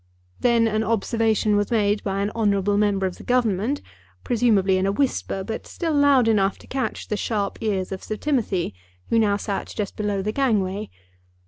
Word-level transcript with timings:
Then 0.39 0.67
an 0.67 0.81
observation 0.83 1.55
was 1.55 1.69
made 1.69 2.03
by 2.03 2.21
an 2.21 2.31
honourable 2.31 2.75
member 2.75 3.05
of 3.05 3.17
the 3.17 3.23
Government, 3.23 3.83
presumably 4.23 4.77
in 4.77 4.87
a 4.87 4.91
whisper, 4.91 5.43
but 5.43 5.67
still 5.67 5.93
loud 5.93 6.27
enough 6.27 6.57
to 6.57 6.65
catch 6.65 7.09
the 7.09 7.15
sharp 7.15 7.59
ears 7.61 7.91
of 7.91 8.01
Sir 8.03 8.15
Timothy, 8.17 8.73
who 9.09 9.19
now 9.19 9.37
sat 9.37 9.67
just 9.75 9.95
below 9.95 10.23
the 10.23 10.31
gangway. 10.31 10.89